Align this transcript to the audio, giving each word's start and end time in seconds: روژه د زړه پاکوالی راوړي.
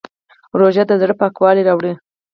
روژه 0.59 0.83
د 0.89 0.91
زړه 1.01 1.13
پاکوالی 1.19 1.61
راوړي. 1.67 1.93